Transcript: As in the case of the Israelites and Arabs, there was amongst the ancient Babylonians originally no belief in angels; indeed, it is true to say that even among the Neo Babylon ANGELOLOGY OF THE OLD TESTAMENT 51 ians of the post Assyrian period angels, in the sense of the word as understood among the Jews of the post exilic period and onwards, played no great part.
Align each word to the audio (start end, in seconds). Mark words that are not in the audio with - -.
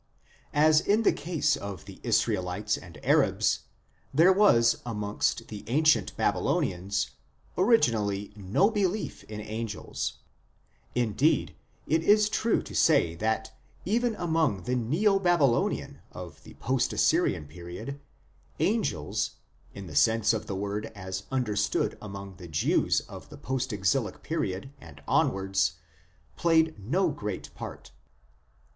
As 0.55 0.79
in 0.81 1.03
the 1.03 1.13
case 1.13 1.55
of 1.55 1.85
the 1.85 1.99
Israelites 2.01 2.75
and 2.75 2.97
Arabs, 3.05 3.65
there 4.11 4.33
was 4.33 4.77
amongst 4.83 5.49
the 5.49 5.63
ancient 5.67 6.17
Babylonians 6.17 7.11
originally 7.55 8.33
no 8.35 8.71
belief 8.71 9.23
in 9.25 9.39
angels; 9.41 10.13
indeed, 10.95 11.55
it 11.85 12.01
is 12.01 12.29
true 12.29 12.63
to 12.63 12.73
say 12.73 13.13
that 13.13 13.55
even 13.85 14.15
among 14.15 14.63
the 14.63 14.73
Neo 14.75 15.19
Babylon 15.19 15.69
ANGELOLOGY 15.69 15.99
OF 16.13 16.43
THE 16.45 16.55
OLD 16.67 16.79
TESTAMENT 16.79 16.79
51 16.79 16.79
ians 16.79 16.87
of 16.87 16.89
the 16.89 16.89
post 16.89 16.93
Assyrian 16.93 17.47
period 17.47 17.99
angels, 18.59 19.31
in 19.75 19.85
the 19.85 19.95
sense 19.95 20.33
of 20.33 20.47
the 20.47 20.55
word 20.55 20.87
as 20.95 21.25
understood 21.31 21.95
among 22.01 22.37
the 22.37 22.47
Jews 22.47 23.01
of 23.01 23.29
the 23.29 23.37
post 23.37 23.71
exilic 23.71 24.23
period 24.23 24.71
and 24.81 25.03
onwards, 25.07 25.73
played 26.37 26.79
no 26.83 27.09
great 27.11 27.53
part. 27.53 27.91